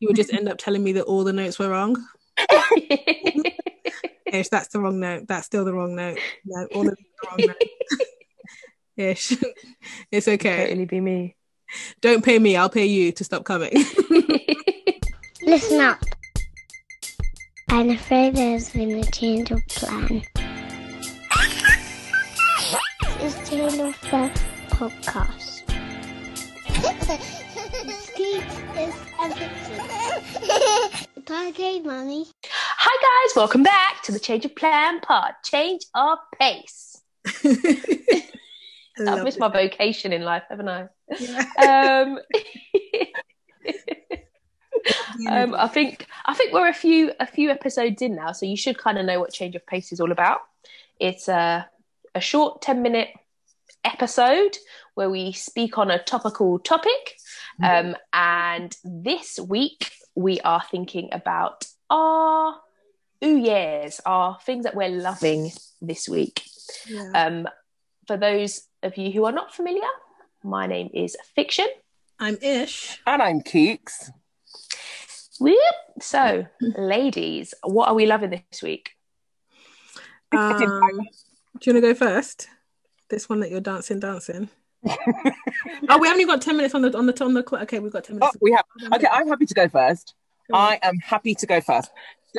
[0.00, 1.96] you would just end up telling me that all the notes were wrong.
[4.26, 5.28] Ish, that's the wrong note.
[5.28, 6.18] That's still the wrong note.
[6.44, 7.62] No, all of the wrong note.
[8.96, 9.36] Ish,
[10.10, 10.64] it's okay.
[10.64, 11.36] It Totally be me.
[12.00, 12.56] Don't pay me.
[12.56, 13.72] I'll pay you to stop coming.
[15.42, 16.02] Listen up.
[17.68, 20.22] I'm afraid there's been a change of plan.
[23.22, 24.30] It's Change of Plan
[24.70, 25.60] podcast.
[28.00, 28.42] Ski
[28.80, 29.89] is everything.
[31.30, 32.26] Okay, Mummy.
[32.44, 35.34] Hi guys, welcome back to the Change of Plan pod.
[35.44, 37.00] Change of pace.
[37.44, 39.40] I've missed it.
[39.40, 40.88] my vocation in life, haven't I?
[41.20, 41.44] Yeah.
[41.60, 42.18] Um,
[45.30, 48.56] um, I think I think we're a few a few episodes in now, so you
[48.56, 50.40] should kind of know what Change of Pace is all about.
[50.98, 51.68] It's a
[52.12, 53.10] a short ten minute
[53.84, 54.58] episode
[54.94, 57.18] where we speak on a topical topic,
[57.62, 62.56] um, and this week we are thinking about our
[63.24, 66.42] ooh yeahs, our things that we're loving this week.
[66.86, 67.10] Yeah.
[67.14, 67.48] Um,
[68.06, 69.88] for those of you who are not familiar,
[70.42, 71.66] my name is Fiction.
[72.18, 73.00] I'm Ish.
[73.06, 74.10] And I'm Keeks.
[75.40, 75.56] Whoop.
[76.00, 78.90] So, ladies, what are we loving this week?
[80.32, 82.46] Um, do you want to go first?
[83.08, 84.50] This one that you're dancing, dancing.
[85.88, 87.62] oh, we haven't even got ten minutes on the on the on the clock.
[87.62, 88.36] Okay, we've got ten minutes.
[88.40, 88.64] we have.
[88.94, 90.14] Okay, I'm happy to go first.
[90.50, 90.56] Go.
[90.56, 91.90] I am happy to go first.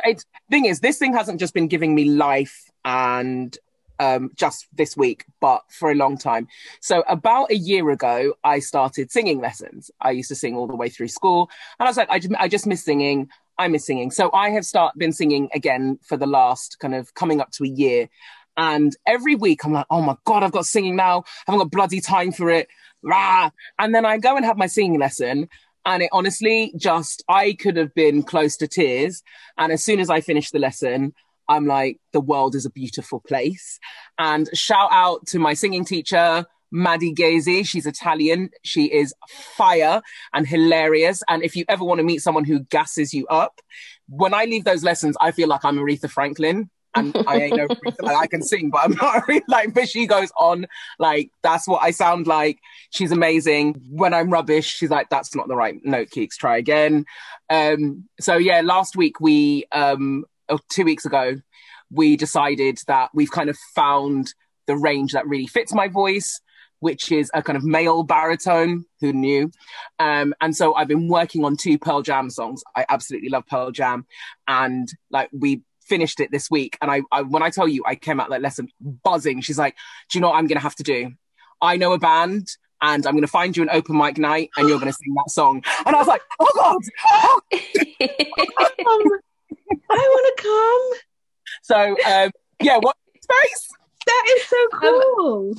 [0.04, 3.58] It's, thing is, this thing hasn't just been giving me life and
[4.02, 6.48] um, just this week, but for a long time.
[6.80, 9.92] So about a year ago, I started singing lessons.
[10.02, 12.34] I used to sing all the way through school, and I was like, I just,
[12.40, 13.30] I just miss singing.
[13.60, 14.10] I miss singing.
[14.10, 17.64] So I have start been singing again for the last kind of coming up to
[17.64, 18.10] a year.
[18.58, 21.20] And every week I'm like, oh my God, I've got singing now.
[21.20, 22.68] I haven't got bloody time for it.
[23.04, 23.50] Rah.
[23.80, 25.48] And then I go and have my singing lesson.
[25.86, 29.24] And it honestly just, I could have been close to tears.
[29.58, 31.14] And as soon as I finished the lesson,
[31.48, 33.80] I'm like, the world is a beautiful place.
[34.18, 37.66] And shout out to my singing teacher, Maddie Gazy.
[37.66, 38.52] She's Italian.
[38.64, 40.02] She is fire
[40.34, 41.24] and hilarious.
[41.28, 43.60] And if you ever want to meet someone who gasses you up,
[44.08, 46.70] when I leave those lessons, I feel like I'm Aretha Franklin.
[46.94, 47.68] And I ain't no
[48.02, 50.68] like I can sing, but I'm not really like, but she goes on
[51.00, 52.60] like, that's what I sound like.
[52.90, 53.82] She's amazing.
[53.90, 57.06] When I'm rubbish, she's like, that's not the right note, Keeks, try again.
[57.50, 61.38] Um, so yeah, last week we, um, oh, two weeks ago,
[61.92, 64.34] we decided that we've kind of found
[64.68, 66.40] the range that really fits my voice,
[66.80, 68.86] which is a kind of male baritone.
[69.02, 69.52] Who knew?
[70.00, 72.64] Um, and so I've been working on two Pearl Jam songs.
[72.76, 74.06] I absolutely love Pearl Jam,
[74.48, 76.78] and like we finished it this week.
[76.82, 78.70] And I, I when I tell you, I came out that lesson
[79.04, 79.42] buzzing.
[79.42, 79.76] She's like,
[80.08, 81.12] "Do you know what I'm going to have to do?
[81.62, 82.48] I know a band."
[82.84, 85.14] And I'm going to find you an open mic night, and you're going to sing
[85.14, 85.64] that song.
[85.86, 86.82] And I was like, "Oh God!"
[87.12, 87.42] Oh.
[87.52, 89.02] Um,
[89.90, 90.84] I want to come.
[91.62, 91.78] So
[92.12, 92.32] um,
[92.62, 93.68] yeah, what space?
[94.08, 95.56] That is so cool.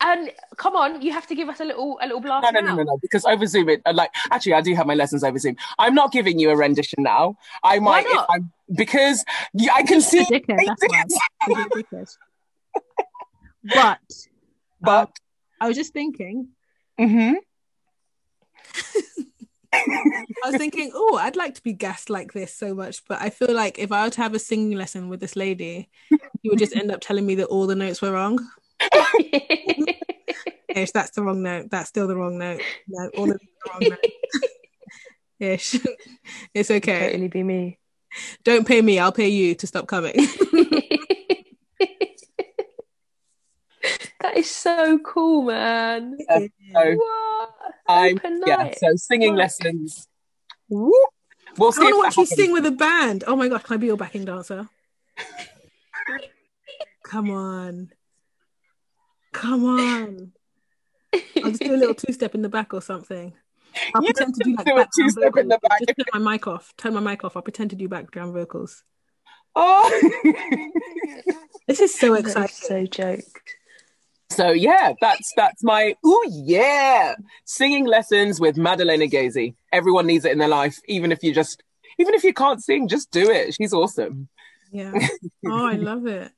[0.00, 2.60] And come on, you have to give us a little a little blast No, no,
[2.60, 2.74] now.
[2.76, 2.98] no, no, no.
[3.00, 5.56] Because over Zoom, it uh, like actually, I do have my lessons over Zoom.
[5.78, 7.36] I'm not giving you a rendition now.
[7.62, 8.26] I Why might, if not?
[8.30, 10.26] I'm because yeah, I can see.
[10.30, 11.04] That's why.
[11.92, 12.04] You're.
[13.74, 13.98] But
[14.80, 15.10] But
[15.60, 16.48] I was just thinking.
[17.00, 17.36] mhm.
[19.76, 23.30] I was thinking, oh, I'd like to be gassed like this so much, but I
[23.30, 26.58] feel like if I were to have a singing lesson with this lady, you would
[26.60, 28.38] just end up telling me that all the notes were wrong.
[30.74, 31.70] Ish, that's the wrong note.
[31.70, 32.60] That's still the wrong note.
[32.88, 34.10] No, all of the wrong note.
[35.40, 35.76] Ish,
[36.54, 37.06] it's okay.
[37.06, 37.78] totally be me.
[38.44, 38.98] Don't pay me.
[38.98, 40.14] I'll pay you to stop coming.
[44.20, 46.16] that is so cool, man.
[46.18, 47.50] Yeah, so What?
[47.88, 48.56] I'm Open yeah.
[48.56, 48.78] night.
[48.78, 49.38] So singing Right.
[49.38, 50.08] lessons.
[50.68, 50.92] Whoop.
[51.58, 53.24] We'll I see want if to that watch you sing with a band.
[53.26, 54.68] Oh my god, can I be your backing dancer?
[57.04, 57.90] Come on.
[59.34, 60.32] Come on.
[61.12, 63.34] I'll just do a little two step in the back or something.
[63.94, 65.68] I'll You pretend to do like do a background two-step in the vocals.
[65.68, 65.80] back.
[65.80, 66.72] Just turn my mic off.
[66.78, 67.36] Turn my mic off.
[67.36, 68.82] I'll pretend to do background vocals.
[69.54, 69.90] Oh.
[71.66, 72.54] This is so That is exciting.
[72.54, 73.40] so joke.
[74.30, 77.14] so yeah, that's that's my ooh yeah
[77.46, 79.54] singing lessons with Madalena Gazy.
[79.72, 81.62] Everyone needs it in their life, even if you just
[81.98, 83.54] even if you can't sing, just do it.
[83.54, 84.28] She's awesome.
[84.70, 84.92] Yeah.
[85.46, 86.30] Oh, I love it.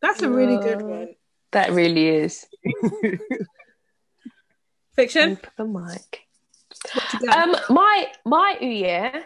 [0.00, 1.08] That's a really good one.
[1.52, 2.46] That really is.
[4.96, 5.32] Fiction.
[5.32, 6.20] Open the mic.
[6.94, 7.36] What you got?
[7.36, 9.22] Um, my my yeah,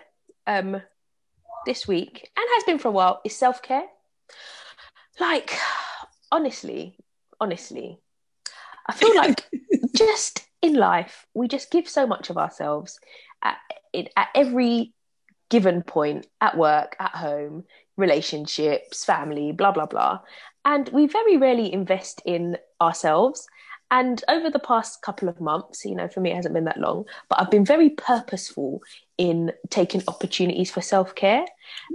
[0.46, 0.82] um,
[1.64, 3.84] this week and has been for a while is self care.
[5.18, 5.56] Like,
[6.30, 6.96] honestly,
[7.40, 7.98] honestly,
[8.86, 9.44] I feel like
[9.94, 12.98] just in life we just give so much of ourselves.
[13.92, 14.92] It, at every
[15.48, 17.64] given point at work, at home,
[17.96, 20.20] relationships, family, blah, blah, blah.
[20.64, 23.46] And we very rarely invest in ourselves.
[23.90, 26.80] And over the past couple of months, you know, for me, it hasn't been that
[26.80, 28.82] long, but I've been very purposeful
[29.16, 31.44] in taking opportunities for self care.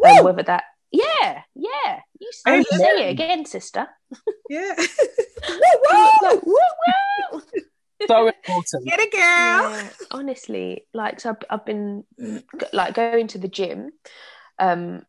[0.06, 2.00] Um, whether that, yeah, yeah.
[2.20, 3.88] You, you say it again, sister.
[4.50, 4.74] Yeah.
[4.78, 6.56] Like, woo,
[7.34, 7.42] woo.
[8.08, 8.86] So important.
[8.86, 9.22] Get it, girl.
[9.22, 12.04] Yeah, honestly, like so, I've, I've been
[12.74, 13.92] like going to the gym,
[14.58, 15.06] um,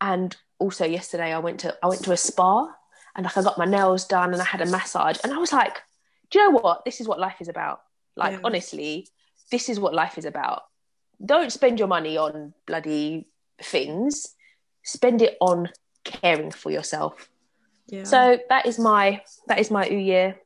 [0.00, 2.68] and also yesterday I went to I went to a spa
[3.14, 5.52] and like I got my nails done and I had a massage and I was
[5.52, 5.82] like,
[6.30, 6.84] do you know what?
[6.84, 7.80] This is what life is about.
[8.16, 8.40] Like Yeah.
[8.44, 9.08] honestly,
[9.50, 10.62] this is what life is about.
[11.24, 13.26] Don't spend your money on bloody
[13.62, 14.34] things.
[14.82, 15.70] Spend it on
[16.04, 17.28] caring for yourself.
[17.88, 18.04] Yeah.
[18.04, 20.36] So that is my that is my New Year,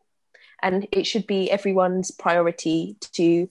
[0.63, 3.49] and it should be everyone's priority to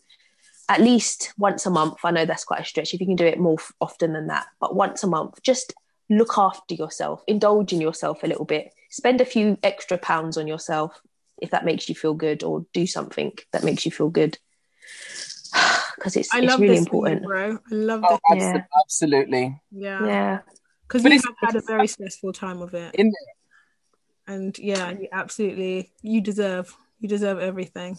[0.70, 1.98] at least once a month.
[2.04, 2.94] I know that's quite a stretch.
[2.94, 5.74] If you can do it more often than that, but once a month, just
[6.10, 10.48] look after yourself, indulge in yourself a little bit, spend a few extra pounds on
[10.48, 11.00] yourself
[11.42, 14.38] if that makes you feel good, or do something that makes you feel good.
[15.96, 17.26] Because it's I it's love really this for you, important.
[17.26, 17.52] bro.
[17.72, 18.44] I love Oh, this.
[18.44, 18.64] abso- Yeah.
[18.86, 19.62] Absolutely.
[19.72, 20.06] Yeah.
[20.06, 20.40] Yeah,
[20.88, 22.96] Because But you it's- have had a very stressful time of it.
[22.96, 23.12] In
[24.26, 27.98] And yeah, you absolutely you deserve you deserve everything.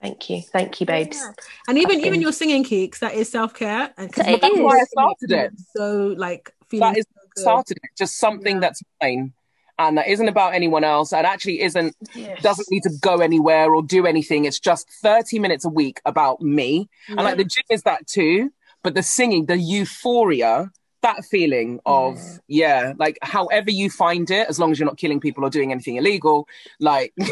[0.00, 1.18] thank you, thank you, babes.
[1.18, 1.32] Yeah.
[1.68, 3.92] And even I've even been- your singing Keeks, that is self care.
[3.98, 4.60] And 'cause It that's is.
[4.60, 5.52] why I started it.
[5.76, 7.19] So like feeling That is so good.
[7.36, 7.90] Started it.
[7.96, 8.60] Just something Yeah.
[8.60, 9.32] that's mine.
[9.78, 12.42] And that isn't about anyone else and actually isn't Yes.
[12.42, 14.44] doesn't need to go anywhere or do anything.
[14.44, 16.88] It's just 30 minutes a week about me.
[17.08, 20.70] And like the gym is that too, but the singing, the euphoria,
[21.02, 25.18] that feeling of yeah, like however you find it, as long as you're not killing
[25.18, 26.46] people or doing anything illegal,
[26.78, 27.28] like as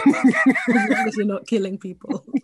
[0.68, 2.24] long as you're not killing people.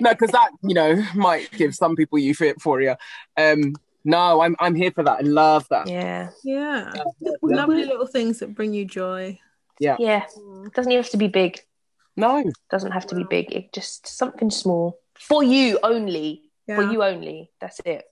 [0.00, 2.96] no, because that you know might give some people euphoria.
[3.36, 3.74] Um,
[4.04, 5.18] no, I'm I'm here for that.
[5.18, 5.88] I love that.
[5.88, 6.92] yeah, yeah.
[7.20, 7.32] Yeah.
[7.42, 9.38] Lovely little things that bring you joy.
[9.78, 9.96] yeah.
[9.98, 10.24] Yeah.
[10.74, 11.60] Doesn't even have to be big.
[12.16, 13.52] No, Doesn't have to be big.
[13.52, 16.42] It just something small for you only.
[16.66, 16.76] Yeah.
[16.76, 17.50] For you only.
[17.60, 18.04] That's it.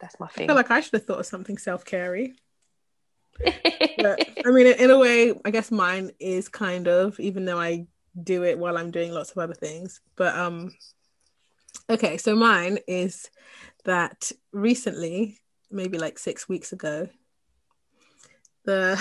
[0.00, 0.44] That's my thing.
[0.44, 2.34] I feel like I should have thought of something self carey.
[3.46, 7.86] I mean, in a way, I guess mine is kind of, even though I
[8.22, 10.00] do it while I'm doing lots of other things.
[10.16, 10.72] But um,
[11.90, 13.30] okay, so mine is
[13.84, 15.38] that recently,
[15.70, 17.08] maybe like six weeks ago,
[18.64, 18.98] the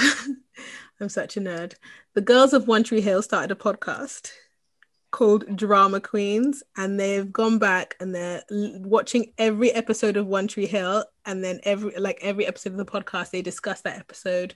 [0.99, 1.75] I'm such a nerd.
[2.15, 4.31] The girls of One Tree Hill started a podcast
[5.11, 10.65] called Drama Queens, and they've gone back and they're watching every episode of One Tree
[10.65, 14.55] Hill, and then every like every episode of the podcast, they discuss that episode,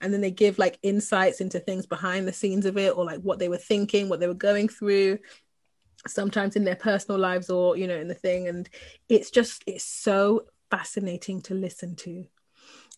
[0.00, 3.20] and then they give like insights into things behind the scenes of it, or like
[3.20, 5.18] what they were thinking, what they were going through,
[6.06, 8.68] sometimes in their personal lives, or you know, in the thing, and
[9.08, 12.24] it's just it's so fascinating to listen to.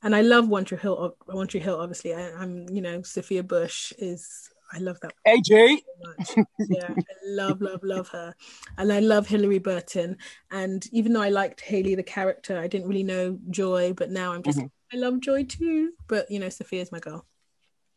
[0.02, 1.16] And I love One Tree Hill.
[1.26, 2.14] One Tree Hill, obviously.
[2.14, 4.48] I, I'm, you know, Sophia Bush is.
[4.72, 5.82] I love that AJ.
[6.02, 6.36] much.
[6.68, 8.34] Yeah, I love, love, love her.
[8.78, 10.16] And I love Hilarie Burton.
[10.50, 14.32] And even though I liked Haley the character, I didn't really know Joy, but now
[14.32, 14.70] I'm just Mhm.
[14.92, 15.92] I love Joy too.
[16.08, 17.26] But you know, Sophia's my girl.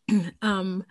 [0.41, 0.83] um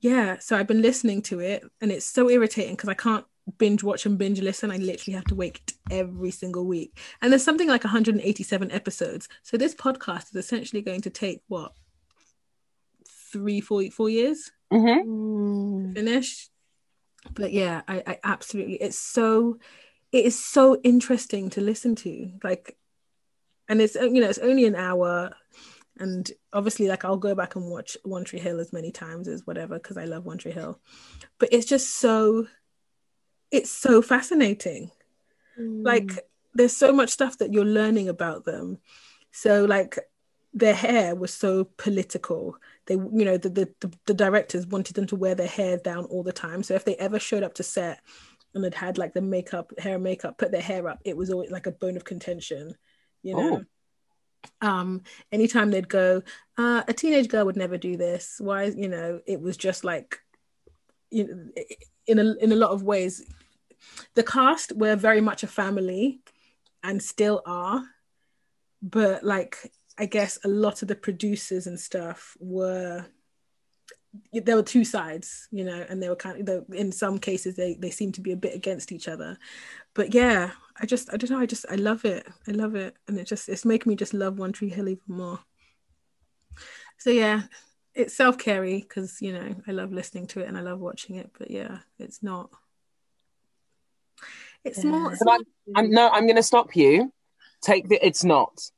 [0.00, 3.26] yeah, so I've been listening to it and it's so irritating because I can't
[3.58, 4.70] binge watch and binge listen.
[4.70, 6.98] I literally have to wait every single week.
[7.20, 9.28] And there's something like 187 episodes.
[9.42, 11.72] So this podcast is essentially going to take what
[13.32, 15.10] three, four, four years Mm-hmm.
[15.10, 15.94] Mm.
[15.94, 16.48] finish
[17.34, 19.58] but yeah I, I absolutely it's so
[20.12, 22.76] it is so interesting to listen to like
[23.68, 25.32] and it's you know it's only an hour
[25.98, 29.44] and obviously like i'll go back and watch one tree hill as many times as
[29.44, 30.78] whatever because i love one tree hill
[31.38, 32.46] but it's just so
[33.50, 34.90] it's so fascinating.
[35.58, 38.78] Like there's so much stuff that you're learning about them.
[39.30, 39.98] So like
[40.52, 42.56] their hair was so political.
[42.86, 46.22] They you know the, the the directors wanted them to wear their hair down all
[46.22, 46.62] the time.
[46.62, 48.00] So if they ever showed up to set
[48.54, 51.30] and had had like the makeup hair and makeup put their hair up it was
[51.30, 52.74] always like a bone of contention
[53.22, 53.64] you know?
[54.62, 56.22] Um anytime they'd go
[56.56, 58.36] uh, a teenage girl would never do this.
[58.38, 60.18] Why you know it was just like
[61.10, 61.62] you know,
[62.06, 63.22] in a in a lot of ways
[64.14, 66.20] the cast were very much a family
[66.82, 67.82] and still are
[68.82, 73.04] but like i guess a lot of the producers and stuff were
[74.32, 77.74] there were two sides you know and they were kind of in some cases they
[77.74, 79.38] they seem to be a bit against each other.
[79.94, 82.26] But yeah i just i don't know i just i love it.
[82.48, 82.96] I love it.
[83.06, 85.40] And it just it's making me just love one tree hill even more.
[86.98, 87.42] So yeah
[87.94, 91.28] it's self-carey because you know i love listening to it and i love watching it
[91.36, 92.48] but yeah it's not
[94.64, 95.40] it's more, it's But I'm,
[95.76, 97.12] I'm no, I'm going to stop you
[97.62, 98.04] Take the.
[98.04, 98.70] It's not.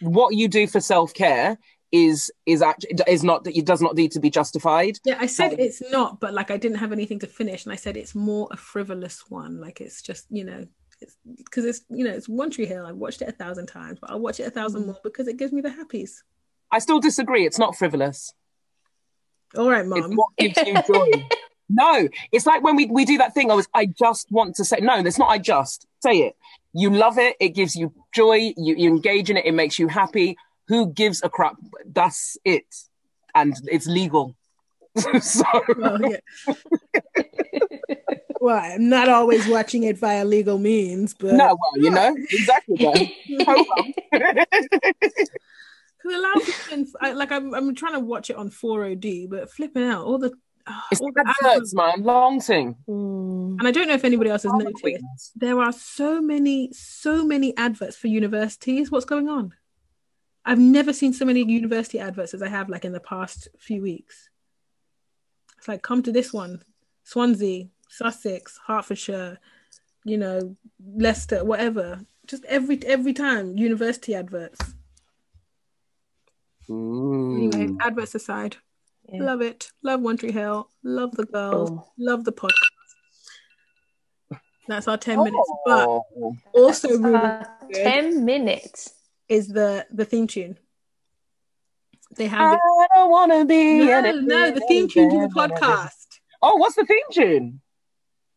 [0.00, 1.58] What you do for self care
[1.90, 4.98] is is actually is not that it does not need to be justified.
[5.04, 7.72] Yeah, I said Um, it's not, but like I didn't have anything to finish, and
[7.72, 9.60] I said it's more a frivolous one.
[9.60, 10.66] Like it's just you know,
[11.00, 12.86] it's because it's you know it's One Tree Hill.
[12.86, 15.36] I've watched it a thousand times, but I'll watch it a thousand more because it
[15.36, 16.22] gives me the happies.
[16.70, 17.46] I still disagree.
[17.46, 18.32] It's not frivolous.
[19.56, 20.14] All right, It's mom.
[20.14, 21.26] what gives you joy.
[21.68, 23.50] no, it's like when we, we do that thing.
[23.50, 25.02] I was I just want to say no.
[25.02, 25.28] That's not.
[25.28, 26.36] I just say it.
[26.72, 27.36] You love it.
[27.40, 28.52] It gives you joy.
[28.56, 29.46] You, you engage in it.
[29.46, 30.36] It makes you happy.
[30.68, 31.56] Who gives a crap?
[31.86, 32.66] That's it,
[33.34, 34.36] and it's legal.
[35.20, 35.44] so
[35.76, 36.16] Well, yeah.
[38.40, 43.14] well, I'm not always watching it via legal means, but no, well, you know exactly.
[43.28, 43.66] Because
[44.12, 44.46] a
[46.18, 46.84] lot of people,
[47.14, 50.32] like I'm, I'm trying to watch it on 4OD, but flipping out all the,
[50.92, 52.02] it's the adverts, man.
[52.02, 52.76] Long thing.
[52.88, 53.58] Mm.
[53.58, 55.32] and I don't know if anybody else has noticed.
[55.36, 58.90] There are so many, so many adverts for universities.
[58.90, 59.54] What's going on?
[60.44, 63.82] I've never seen so many university adverts as I have like in the past few
[63.82, 64.30] weeks.
[65.58, 66.62] It's like come to this one,
[67.04, 69.38] Swansea, Sussex, Hertfordshire,
[70.04, 70.56] you know,
[70.96, 72.00] Leicester, whatever.
[72.26, 74.60] Just every every time university adverts.
[76.68, 77.54] Mm.
[77.54, 78.56] Anyway, adverts aside,
[79.10, 79.22] Yeah.
[79.24, 79.70] love it.
[79.82, 80.68] Love One Tree Hill.
[80.82, 81.70] Love the girls.
[81.70, 81.82] Boom.
[81.98, 82.52] Love the podcast.
[84.66, 85.50] That's our ten minutes.
[85.64, 86.36] But Oh.
[86.54, 88.92] also really ten minutes.
[89.28, 90.58] is the the theme tune.
[92.16, 92.88] They have I this.
[92.94, 93.84] don't want to be.
[93.84, 95.92] No, no, the theme tune to the podcast.
[96.42, 97.60] Oh, what's the theme tune?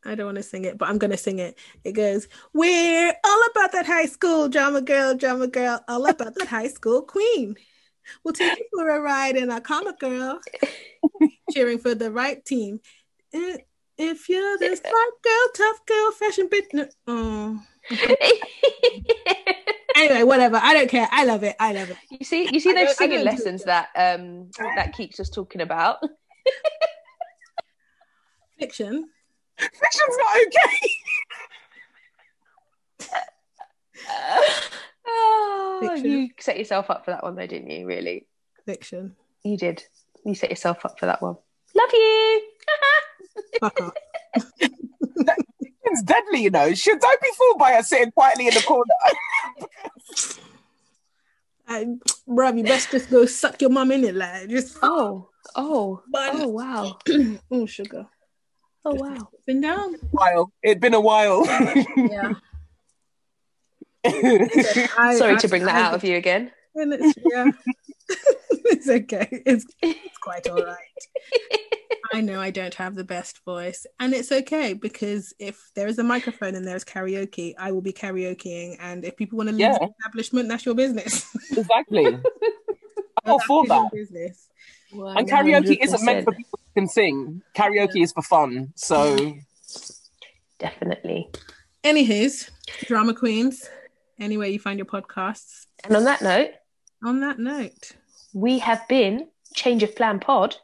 [0.04, 1.58] I don't want to sing it, but I'm gonna sing it.
[1.84, 6.48] It goes, "We're all about that high school drama girl, drama girl, all about that
[6.48, 7.56] high school queen.
[8.24, 10.40] We'll take you for a ride in a comic girl,
[11.52, 12.82] cheering for the right team.
[13.34, 17.60] If you're the smart girl, tough girl, fashion bitch." no- Oh.
[19.94, 20.58] Anyway, whatever.
[20.62, 21.08] I don't care.
[21.12, 21.56] I love it.
[21.60, 21.98] I love it.
[22.10, 25.30] you see, you see I don't- I those singing lessons that um that Keeks was
[25.30, 25.98] talking about.
[28.60, 29.10] Fiction.
[29.60, 30.90] Fiction's not okay.
[35.82, 36.12] Oh, Fiction.
[36.12, 37.86] you set yourself up for that one, though, didn't you?
[37.86, 38.28] Really,
[38.66, 39.16] Fiction.
[39.44, 39.84] you did.
[40.26, 41.36] You set yourself up for that one.
[41.76, 42.42] Love you.
[43.60, 43.94] Fuck off.
[45.84, 46.74] It's deadly, you know.
[46.74, 48.94] She, don't be fooled by her sitting quietly in the corner.
[51.68, 51.86] I,
[52.28, 56.32] bruv, you best just go suck your mum in it, like just oh, oh, But-
[56.36, 56.98] oh, wow,
[57.52, 58.08] oh sugar.
[58.86, 59.30] oh, wow.
[59.48, 59.96] Been down.
[60.12, 60.52] while.
[60.64, 61.46] It'd been a while.
[61.96, 62.34] Yeah.
[64.06, 66.52] I- Sorry I- to bring that I- out of you again.
[66.76, 67.52] And it's, yeah.
[68.66, 69.28] it's okay.
[69.46, 70.78] It's, it's quite all right.
[72.14, 75.98] I know I don't have the best voice, and it's okay because if there is
[75.98, 78.76] a microphone and there's karaoke, I will be karaokeing.
[78.82, 79.78] And if people want to leave Yeah.
[79.78, 81.26] the establishment, that's your business.
[81.56, 82.06] exactly.
[83.26, 83.92] I'm all for that.
[83.94, 84.48] business.
[84.94, 87.42] And karaoke isn't meant for people who can sing.
[87.56, 88.74] Karaoke is for fun.
[88.76, 89.34] So
[90.60, 91.30] Definitely.
[91.84, 92.50] Anywho's,
[92.86, 93.70] drama queens.
[94.22, 95.66] Anywhere you find your podcasts.
[95.84, 96.52] And on that note,
[97.04, 97.94] On that note,
[98.34, 100.58] we have been Change of Plan Pod,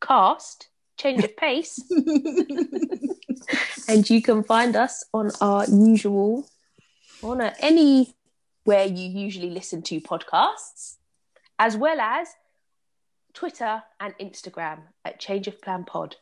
[0.00, 1.82] cast, Change of Pace,
[3.88, 6.48] and you can find us on our usual,
[7.20, 10.98] on a, anywhere you usually listen to podcasts,
[11.58, 12.28] as well as
[13.34, 16.14] Twitter and Instagram at Change of Plan Pod.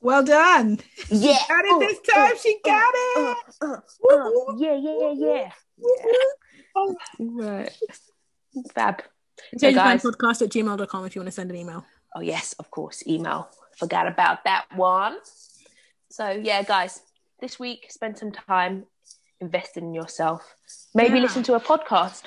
[0.00, 0.78] Well done.
[1.10, 2.32] Yeah, Got it this time.
[2.42, 3.36] She got it.
[3.60, 5.50] Uh, uh, yeah, yeah, yeah,
[6.76, 6.92] yeah.
[7.18, 7.72] Right.
[8.74, 9.02] Fab.
[9.56, 11.84] So Change guys, podcast at gmail.com if you want to send an email.
[12.14, 13.48] oh yes, of course, email.
[13.78, 15.16] Forgot about that one.
[16.10, 17.00] So yeah, guys,
[17.40, 18.84] this week spend some time
[19.40, 20.42] investing in yourself.
[20.94, 21.22] Maybe Yeah.
[21.22, 22.24] listen to a podcast.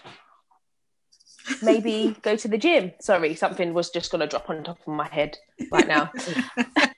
[1.62, 2.94] Maybe go to the gym.
[3.02, 5.38] Sorry, something was just gonna drop on top of my head
[5.72, 6.12] right now.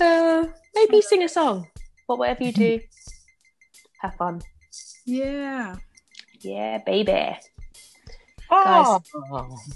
[0.00, 1.66] uh, maybe sing a song.
[2.06, 2.80] But whatever you do,
[4.00, 4.42] have fun.
[5.06, 5.76] Yeah.
[6.40, 7.36] Yeah, baby.
[8.50, 9.00] oh,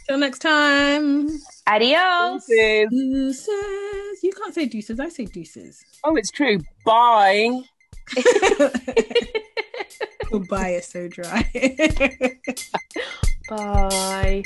[0.06, 1.28] Till next time.
[1.66, 2.46] Adios.
[2.46, 2.88] deuces.
[2.90, 4.22] Deuces.
[4.22, 5.00] You can't say deuces.
[5.00, 5.82] I say deuces.
[6.04, 6.58] oh, it's true.
[6.84, 7.62] Bye.
[10.30, 11.50] Goodbye is so dry.
[13.48, 14.42] Bye.